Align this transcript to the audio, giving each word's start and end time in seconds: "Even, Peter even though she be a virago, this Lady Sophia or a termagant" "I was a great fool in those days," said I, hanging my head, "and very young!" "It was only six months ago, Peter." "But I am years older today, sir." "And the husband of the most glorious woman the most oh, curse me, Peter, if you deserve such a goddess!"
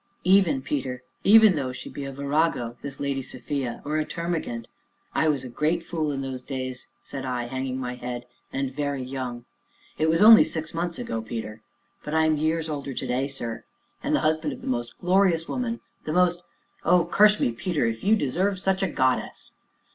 "Even, 0.23 0.63
Peter 0.63 1.03
even 1.23 1.55
though 1.55 1.71
she 1.71 1.87
be 1.87 2.05
a 2.05 2.11
virago, 2.11 2.75
this 2.81 2.99
Lady 2.99 3.21
Sophia 3.21 3.83
or 3.85 3.97
a 3.99 4.03
termagant" 4.03 4.65
"I 5.13 5.27
was 5.27 5.43
a 5.43 5.47
great 5.47 5.83
fool 5.83 6.11
in 6.11 6.21
those 6.21 6.41
days," 6.41 6.87
said 7.03 7.23
I, 7.23 7.43
hanging 7.45 7.79
my 7.79 7.93
head, 7.93 8.25
"and 8.51 8.73
very 8.73 9.03
young!" 9.03 9.45
"It 9.99 10.09
was 10.09 10.23
only 10.23 10.43
six 10.43 10.73
months 10.73 10.97
ago, 10.97 11.21
Peter." 11.21 11.61
"But 12.03 12.15
I 12.15 12.25
am 12.25 12.35
years 12.37 12.67
older 12.67 12.93
today, 12.95 13.27
sir." 13.27 13.63
"And 14.01 14.15
the 14.15 14.21
husband 14.25 14.53
of 14.53 14.61
the 14.61 14.67
most 14.67 14.97
glorious 14.97 15.47
woman 15.47 15.81
the 16.05 16.13
most 16.13 16.41
oh, 16.83 17.05
curse 17.05 17.39
me, 17.39 17.51
Peter, 17.51 17.85
if 17.85 18.03
you 18.03 18.15
deserve 18.15 18.57
such 18.57 18.81
a 18.81 18.87
goddess!" 18.89 19.51